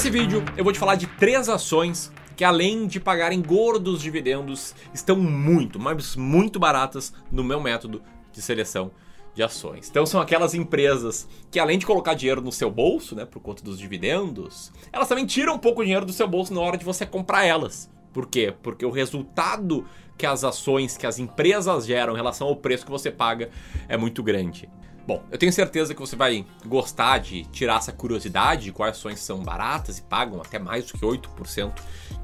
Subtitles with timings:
[0.00, 4.74] Nesse vídeo eu vou te falar de três ações que além de pagarem gordos dividendos,
[4.94, 8.00] estão muito, mas muito baratas no meu método
[8.32, 8.92] de seleção
[9.34, 9.90] de ações.
[9.90, 13.62] Então são aquelas empresas que além de colocar dinheiro no seu bolso, né, por conta
[13.62, 16.84] dos dividendos, elas também tiram um pouco de dinheiro do seu bolso na hora de
[16.86, 17.90] você comprar elas.
[18.10, 18.54] Por quê?
[18.62, 19.86] Porque o resultado
[20.16, 23.50] que as ações, que as empresas geram em relação ao preço que você paga
[23.86, 24.66] é muito grande.
[25.06, 29.18] Bom, eu tenho certeza que você vai gostar de tirar essa curiosidade de quais ações
[29.20, 31.72] são baratas e pagam até mais do que 8%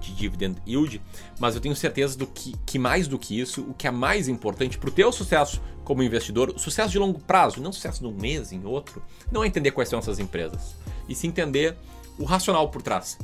[0.01, 1.03] de dividend yield,
[1.39, 4.29] mas eu tenho certeza do que, que mais do que isso, o que é mais
[4.29, 8.13] importante para o teu sucesso como investidor, sucesso de longo prazo, não sucesso de um
[8.13, 10.77] mês, em outro, não é entender quais são essas empresas,
[11.09, 11.77] e sim entender
[12.19, 13.19] o racional por trás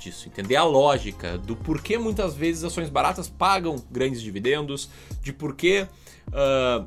[0.00, 4.88] disso, entender a lógica do porquê muitas vezes ações baratas pagam grandes dividendos,
[5.22, 5.86] de porquê
[6.28, 6.86] uh,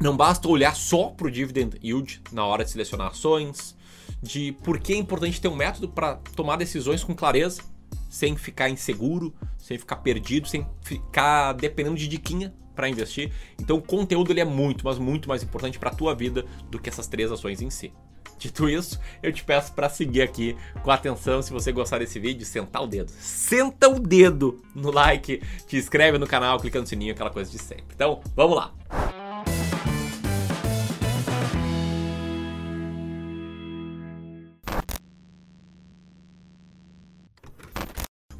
[0.00, 3.76] não basta olhar só para o dividend yield na hora de selecionar ações,
[4.22, 7.62] de por que é importante ter um método para tomar decisões com clareza,
[8.08, 13.32] sem ficar inseguro, sem ficar perdido, sem ficar dependendo de diquinha para investir.
[13.60, 16.78] Então o conteúdo ele é muito, mas muito mais importante para a tua vida do
[16.78, 17.92] que essas três ações em si.
[18.38, 21.42] Dito isso, eu te peço para seguir aqui com atenção.
[21.42, 23.10] Se você gostar desse vídeo, sentar o dedo.
[23.10, 27.58] Senta o dedo no like, te inscreve no canal, clica no sininho, aquela coisa de
[27.58, 27.86] sempre.
[27.94, 28.72] Então, vamos lá.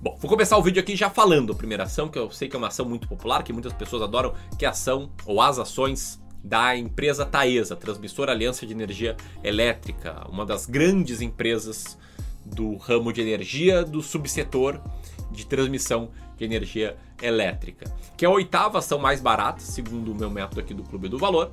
[0.09, 2.57] Bom, vou começar o vídeo aqui já falando a primeira ação, que eu sei que
[2.57, 5.59] é uma ação muito popular, que muitas pessoas adoram, que é a ação ou as
[5.59, 11.99] ações da empresa Taesa, Transmissora Aliança de Energia Elétrica, uma das grandes empresas
[12.43, 14.81] do ramo de energia do subsetor
[15.31, 20.31] de transmissão de energia elétrica, que é a oitava ação mais barata, segundo o meu
[20.31, 21.53] método aqui do Clube do Valor,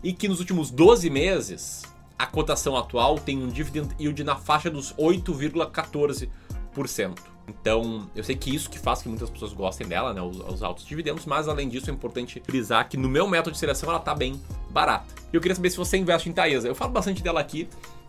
[0.00, 1.82] e que nos últimos 12 meses
[2.16, 7.34] a cotação atual tem um dividend yield na faixa dos 8,14%.
[7.48, 10.62] Então, eu sei que isso que faz que muitas pessoas gostem dela, né, os, os,
[10.62, 14.00] altos dividendos, mas além disso é importante frisar que no meu método de seleção ela
[14.00, 14.40] tá bem
[14.70, 15.14] barata.
[15.32, 16.68] E eu queria saber se você investe em Taesa.
[16.68, 17.68] Eu falo bastante dela aqui,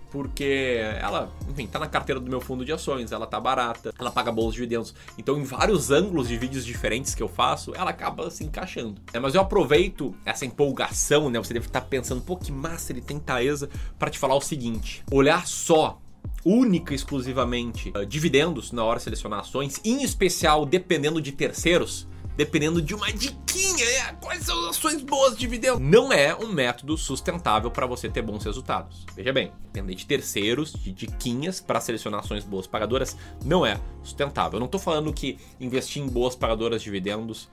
[0.10, 4.10] porque ela, enfim, tá na carteira do meu fundo de ações, ela tá barata, ela
[4.10, 4.94] paga bolos dividendos.
[5.18, 9.02] Então, em vários ângulos de vídeos diferentes que eu faço, ela acaba se encaixando.
[9.14, 11.38] É, mas eu aproveito essa empolgação, né?
[11.40, 13.70] Você deve estar pensando, pô, que massa ele tem Taesa,
[14.00, 16.00] para te falar o seguinte: olhar só
[16.46, 22.08] única e exclusivamente uh, dividendos na hora de selecionar ações, em especial dependendo de terceiros,
[22.38, 26.48] dependendo de uma diquinha, é, quais são as ações boas de dividendos, não é um
[26.48, 29.06] método sustentável para você ter bons resultados.
[29.16, 34.58] Veja bem, depender de terceiros, de diquinhas para selecionar ações boas pagadoras, não é sustentável.
[34.58, 37.50] Eu não estou falando que investir em boas pagadoras de dividendos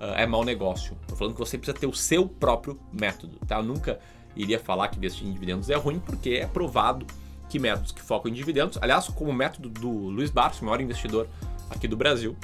[0.00, 0.96] uh, é mau negócio.
[1.02, 3.56] Estou falando que você precisa ter o seu próprio método, tá?
[3.56, 3.98] Eu nunca
[4.36, 7.04] iria falar que investir em dividendos é ruim, porque é provado
[7.48, 11.28] que métodos que focam em dividendos, aliás, como o método do Luiz Barros, maior investidor
[11.70, 12.36] aqui do Brasil,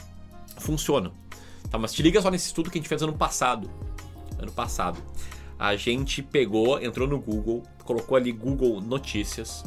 [0.59, 1.13] funcionam.
[1.71, 3.71] Tá, mas te liga só nesse estudo que a gente fez ano passado.
[4.39, 4.99] Ano passado.
[5.59, 9.65] A gente pegou, entrou no Google, colocou ali Google Notícias,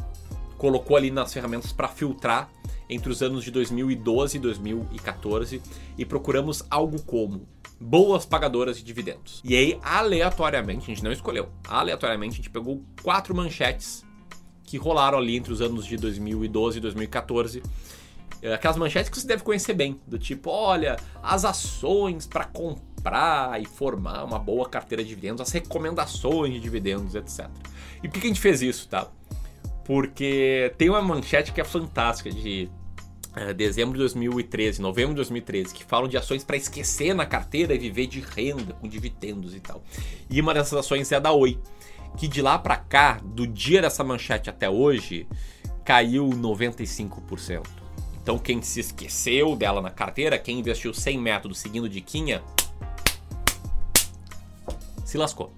[0.57, 2.49] colocou ali nas ferramentas para filtrar
[2.89, 5.61] entre os anos de 2012 e 2014
[5.97, 7.47] e procuramos algo como
[7.79, 9.41] boas pagadoras de dividendos.
[9.43, 14.06] E aí, aleatoriamente, a gente não escolheu, aleatoriamente a gente pegou quatro manchetes
[14.67, 17.63] que rolaram ali entre os anos de 2012 e 2014.
[18.41, 23.59] É, aquelas manchetes que você deve conhecer bem, do tipo, olha, as ações para comprar
[23.59, 27.49] e formar uma boa carteira de dividendos, as recomendações de dividendos, etc.
[28.03, 29.07] E por que a gente fez isso, tá?
[29.85, 32.69] Porque tem uma manchete que é fantástica de
[33.37, 37.73] é, dezembro de 2013, novembro de 2013, que falam de ações para esquecer na carteira
[37.73, 39.81] e viver de renda com dividendos e tal.
[40.29, 41.57] E uma dessas ações é a da Oi
[42.17, 45.27] que de lá para cá, do dia dessa manchete até hoje,
[45.85, 47.65] caiu 95%.
[48.21, 52.43] Então quem se esqueceu dela na carteira, quem investiu sem método seguindo diquinha,
[55.05, 55.53] se lascou.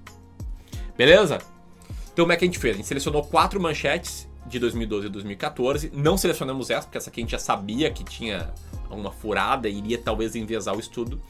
[0.95, 1.39] Beleza?
[2.13, 2.75] Então como é que a gente fez?
[2.75, 5.92] A gente selecionou quatro manchetes de 2012 e 2014.
[5.95, 8.54] Não selecionamos essa, porque essa aqui a gente já sabia que tinha
[8.89, 11.22] uma furada e iria talvez enviesar o estudo.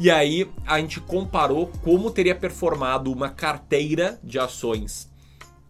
[0.00, 5.12] E aí a gente comparou como teria performado uma carteira de ações,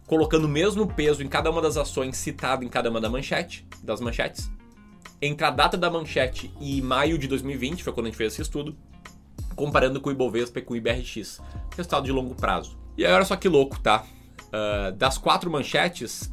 [0.07, 3.67] colocando o mesmo peso em cada uma das ações citada em cada uma da manchete,
[3.83, 4.49] das manchetes.
[5.21, 8.41] Entre a data da manchete e maio de 2020, foi quando a gente fez esse
[8.41, 8.73] estudo,
[9.53, 11.41] comparando com o Ibovespa e com o IBRX,
[11.75, 12.79] resultado de longo prazo.
[12.97, 14.05] E aí olha só que louco, tá?
[14.47, 16.31] Uh, das quatro manchetes,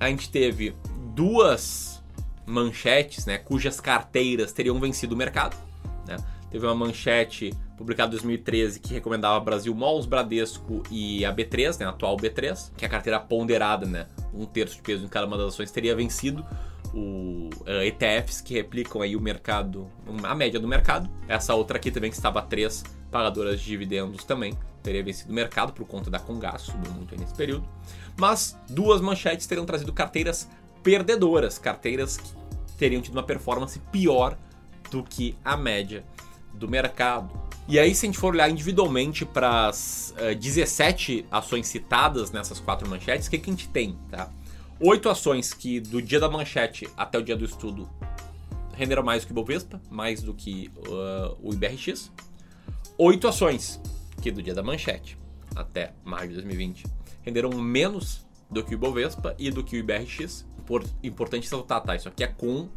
[0.00, 0.74] a gente teve
[1.14, 2.02] duas
[2.46, 5.58] manchetes, né, cujas carteiras teriam vencido o mercado,
[6.06, 6.16] né?
[6.54, 11.86] Teve uma manchete publicada em 2013 que recomendava Brasil Malls, Bradesco e a B3, né,
[11.86, 15.26] a atual B3, que é a carteira ponderada, né, um terço de peso em cada
[15.26, 16.46] uma das ações teria vencido
[16.94, 19.90] o uh, ETFs que replicam aí o mercado,
[20.22, 21.10] a média do mercado.
[21.26, 25.72] Essa outra aqui também que estava três pagadoras de dividendos também teria vencido o mercado
[25.72, 27.68] por conta da Congas, subiu muito nesse período.
[28.16, 30.48] Mas duas manchetes teriam trazido carteiras
[30.84, 32.32] perdedoras, carteiras que
[32.78, 34.38] teriam tido uma performance pior
[34.88, 36.04] do que a média
[36.54, 37.30] do mercado.
[37.66, 42.60] E aí, se a gente for olhar individualmente para as uh, 17 ações citadas nessas
[42.60, 43.96] quatro manchetes, o que, que a gente tem?
[44.10, 44.30] Tá?
[44.80, 47.88] Oito ações que do dia da manchete até o dia do estudo
[48.74, 52.10] renderam mais do que o Bovespa, mais do que uh, o IBRX.
[52.98, 53.80] Oito ações
[54.20, 55.16] que do dia da manchete
[55.54, 56.84] até maio de 2020
[57.22, 60.46] renderam menos do que o Ibovespa e do que o IBRX.
[61.02, 61.96] Importante ressaltar, tá?
[61.96, 62.70] Isso aqui é com uh,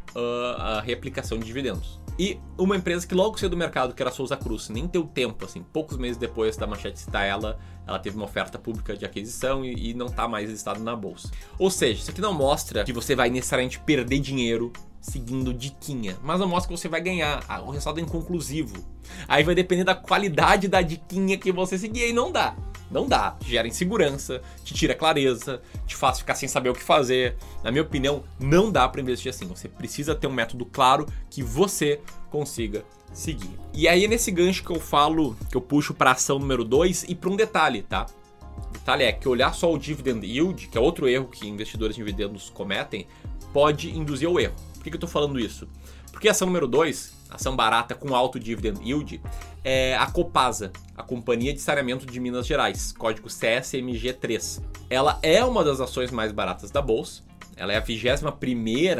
[0.58, 2.00] a reaplicação de dividendos.
[2.20, 5.04] E uma empresa que logo saiu do mercado, que era a Souza Cruz, nem deu
[5.04, 9.06] tempo, assim, poucos meses depois da manchete citar ela, ela teve uma oferta pública de
[9.06, 11.30] aquisição e, e não está mais listado na bolsa.
[11.60, 16.40] Ou seja, isso aqui não mostra que você vai necessariamente perder dinheiro seguindo diquinha, mas
[16.40, 17.44] não mostra que você vai ganhar.
[17.48, 18.84] Ah, o resultado é inconclusivo.
[19.28, 22.56] Aí vai depender da qualidade da diquinha que você seguir e não dá.
[22.90, 23.32] Não dá.
[23.40, 27.36] Te gera insegurança, te tira clareza, te faz ficar sem saber o que fazer.
[27.64, 29.48] Na minha opinião, não dá para investir assim.
[29.48, 32.00] Você precisa ter um método claro que você
[32.30, 33.52] consiga seguir.
[33.74, 37.16] E aí nesse gancho que eu falo, que eu puxo para ação número 2 e
[37.16, 38.06] para um detalhe, tá?
[38.70, 41.96] O detalhe é que olhar só o dividend yield, que é outro erro que investidores
[41.96, 43.08] de dividendos cometem,
[43.54, 44.56] pode induzir ao erro.
[44.74, 45.68] Por que, que eu estou falando isso?
[46.18, 49.22] Porque a ação número 2, ação barata com alto dividend yield,
[49.64, 54.64] é a Copasa, a Companhia de Saneamento de Minas Gerais, código CSMG3.
[54.90, 57.22] Ela é uma das ações mais baratas da bolsa,
[57.56, 58.32] ela é a 21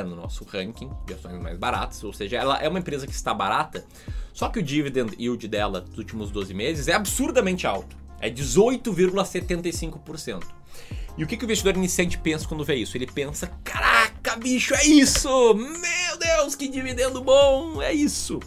[0.08, 3.34] no nosso ranking de ações mais baratas, ou seja, ela é uma empresa que está
[3.34, 3.84] barata,
[4.32, 7.98] só que o dividend yield dela dos últimos 12 meses é absurdamente alto.
[8.22, 10.44] É 18,75%.
[11.18, 12.96] E o que, que o investidor iniciante pensa quando vê isso?
[12.96, 15.56] Ele pensa: caraca, bicho, é isso!
[15.56, 16.07] Meu
[16.48, 17.82] Deus, que dividendo bom!
[17.82, 18.40] É isso!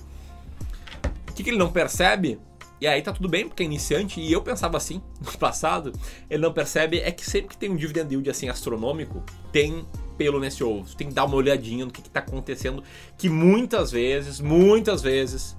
[1.28, 2.38] O que, que ele não percebe?
[2.80, 5.92] E aí tá tudo bem, porque é iniciante, e eu pensava assim no passado,
[6.30, 9.86] ele não percebe é que sempre que tem um dividend yield assim astronômico, tem
[10.16, 10.96] pelo nesse ovo.
[10.96, 12.82] Tem que dar uma olhadinha no que, está acontecendo,
[13.18, 15.54] que muitas vezes, muitas vezes,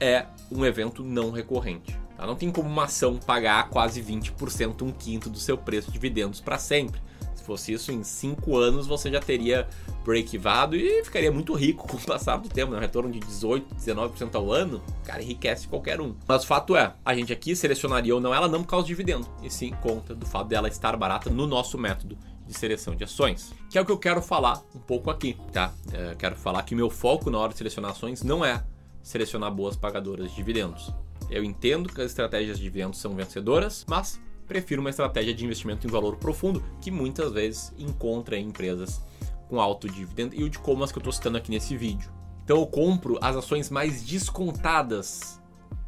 [0.00, 1.96] é um evento não recorrente.
[2.16, 2.26] Tá?
[2.26, 6.40] Não tem como uma ação pagar quase 20%, um quinto do seu preço de dividendos
[6.40, 7.00] para sempre.
[7.44, 9.68] Se fosse isso, em 5 anos você já teria
[10.02, 12.72] breakivado e ficaria muito rico com o passar do tempo.
[12.72, 12.78] Né?
[12.78, 16.14] Um retorno de 18, 19% ao ano, cara, enriquece qualquer um.
[16.26, 18.88] Mas o fato é, a gente aqui selecionaria ou não ela não por causa do
[18.88, 23.04] dividendo, e sim conta do fato dela estar barata no nosso método de seleção de
[23.04, 25.72] ações, que é o que eu quero falar um pouco aqui, tá?
[25.92, 28.64] É, quero falar que meu foco na hora de selecionar ações não é
[29.02, 30.90] selecionar boas pagadoras de dividendos.
[31.28, 35.86] Eu entendo que as estratégias de dividendos são vencedoras, mas prefiro uma estratégia de investimento
[35.86, 39.00] em valor profundo que muitas vezes encontra em empresas
[39.48, 42.10] com alto dividend yield, como as que eu estou citando aqui nesse vídeo.
[42.44, 45.40] Então eu compro as ações mais descontadas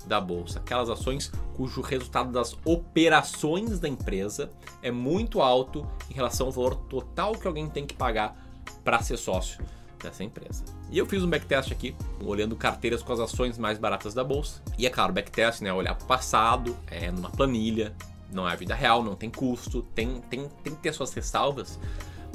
[0.07, 4.51] da bolsa, aquelas ações cujo resultado das operações da empresa
[4.83, 8.37] é muito alto em relação ao valor total que alguém tem que pagar
[8.85, 9.65] para ser sócio
[10.03, 10.65] dessa empresa.
[10.91, 11.95] E eu fiz um backtest aqui,
[12.25, 14.63] olhando carteiras com as ações mais baratas da bolsa.
[14.79, 17.95] E é claro, backtest, né, olhar para o passado, é numa planilha,
[18.33, 21.79] não é a vida real, não tem custo, tem, tem, tem que ter suas ressalvas.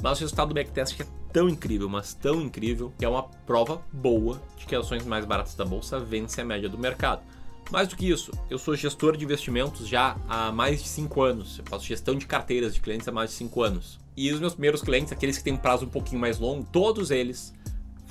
[0.02, 3.82] Mas o resultado do backtest é tão incrível, mas tão incrível, que é uma prova
[3.92, 7.22] boa de que ações mais baratas da bolsa vencem a média do mercado.
[7.70, 11.58] Mais do que isso, eu sou gestor de investimentos já há mais de 5 anos.
[11.58, 13.98] Eu faço gestão de carteiras de clientes há mais de 5 anos.
[14.16, 17.10] E os meus primeiros clientes, aqueles que têm um prazo um pouquinho mais longo, todos
[17.10, 17.54] eles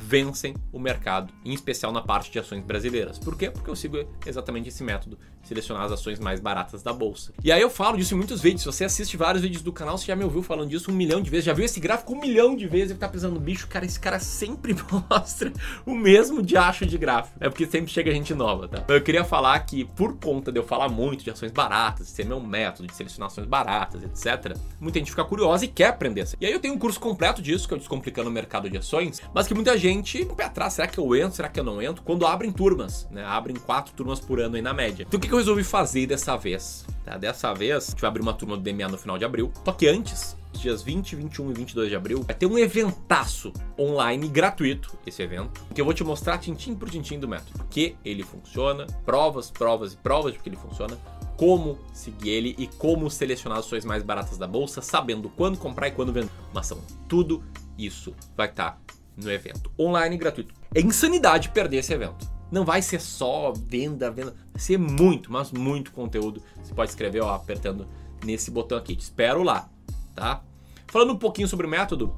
[0.02, 3.20] vencem o mercado, em especial na parte de ações brasileiras.
[3.20, 3.52] Por quê?
[3.52, 7.32] Porque eu sigo exatamente esse método, selecionar as ações mais baratas da bolsa.
[7.44, 8.62] E aí eu falo disso em muitos vídeos.
[8.62, 11.22] Se você assiste vários vídeos do canal, você já me ouviu falando disso um milhão
[11.22, 13.86] de vezes, já viu esse gráfico um milhão de vezes e tá pensando, bicho, cara,
[13.86, 14.76] esse cara sempre
[15.10, 15.52] mostra
[15.86, 17.38] o mesmo diacho de gráfico.
[17.40, 18.84] É porque sempre chega gente nova, tá?
[18.88, 22.40] Eu queria falar que, por conta de eu falar muito de ações baratas, ser meu
[22.40, 26.28] método de selecionar ações baratas, etc., muita gente fica curiosa e quer aprender.
[26.40, 28.78] E aí eu tenho um curso completo disso, que é o Descomplicando o Mercado de
[28.78, 31.60] Ações, mas que muita gente gente um pé atrás, será que eu entro, será que
[31.60, 32.04] eu não entro?
[32.04, 33.24] Quando abrem turmas, né?
[33.24, 35.06] Abrem quatro turmas por ano aí na média.
[35.08, 36.86] Então o que eu resolvi fazer dessa vez?
[37.04, 37.18] Tá?
[37.18, 39.52] Dessa vez, a gente vai abrir uma turma do DMA no final de abril.
[39.64, 44.28] Só que antes, dias 20, 21 e 22 de abril, vai ter um eventaço online
[44.28, 47.52] gratuito, esse evento, que eu vou te mostrar tintim por tintim do método.
[47.58, 50.98] Porque ele funciona, provas, provas e provas de que ele funciona,
[51.38, 55.88] como seguir ele e como selecionar as ações mais baratas da bolsa, sabendo quando comprar
[55.88, 56.80] e quando vender uma ação.
[57.08, 57.44] Tudo
[57.78, 58.78] isso vai estar tá
[59.18, 59.72] no evento.
[59.80, 60.54] Online gratuito.
[60.74, 62.31] É insanidade perder esse evento.
[62.52, 64.36] Não vai ser só venda, venda.
[64.52, 66.44] Vai ser muito, mas muito conteúdo.
[66.62, 67.88] Você pode escrever ó, apertando
[68.24, 68.96] nesse botão aqui.
[68.96, 69.70] Te espero lá,
[70.14, 70.44] tá?
[70.88, 72.14] Falando um pouquinho sobre o método,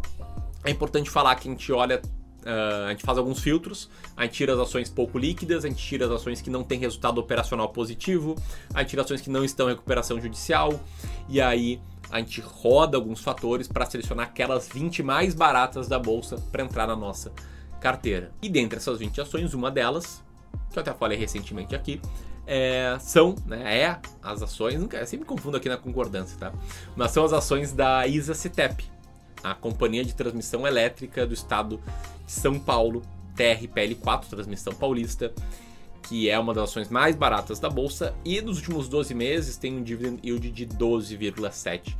[0.64, 2.02] é importante falar que a gente olha
[2.44, 5.82] Uh, a gente faz alguns filtros, a gente tira as ações pouco líquidas, a gente
[5.82, 8.36] tira as ações que não têm resultado operacional positivo,
[8.74, 10.78] a gente tira ações que não estão em recuperação judicial,
[11.30, 11.80] e aí
[12.12, 16.86] a gente roda alguns fatores para selecionar aquelas 20 mais baratas da bolsa para entrar
[16.86, 17.32] na nossa
[17.84, 18.32] carteira.
[18.42, 20.24] E dentre essas 20 ações, uma delas,
[20.72, 22.00] que eu até falei recentemente aqui,
[22.48, 26.54] é, são, né, é as ações, eu sempre confundo aqui na concordância, tá?
[26.96, 28.86] Mas são as ações da ISA Citep,
[29.44, 31.78] a Companhia de Transmissão Elétrica do Estado
[32.26, 33.02] de São Paulo,
[33.36, 35.34] TRPL4, Transmissão Paulista,
[36.04, 39.76] que é uma das ações mais baratas da bolsa e nos últimos 12 meses tem
[39.76, 41.94] um dividend yield de 12,7%.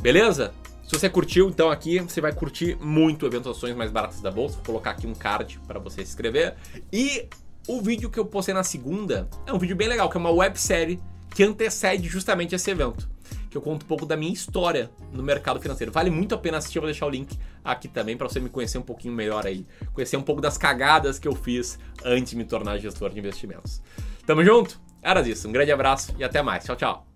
[0.00, 0.52] Beleza?
[0.86, 4.30] Se você curtiu, então aqui você vai curtir muito o evento Ações Mais Baratas da
[4.30, 4.56] Bolsa.
[4.56, 6.54] Vou colocar aqui um card para você se inscrever.
[6.92, 7.26] E
[7.66, 10.30] o vídeo que eu postei na segunda é um vídeo bem legal, que é uma
[10.30, 11.00] websérie
[11.34, 13.08] que antecede justamente esse evento
[13.54, 15.92] que eu conto um pouco da minha história no mercado financeiro.
[15.92, 18.48] Vale muito a pena assistir, eu vou deixar o link aqui também para você me
[18.48, 22.36] conhecer um pouquinho melhor aí, conhecer um pouco das cagadas que eu fiz antes de
[22.36, 23.80] me tornar gestor de investimentos.
[24.26, 24.80] Tamo junto?
[25.00, 26.64] Era isso, um grande abraço e até mais.
[26.64, 27.13] Tchau, tchau.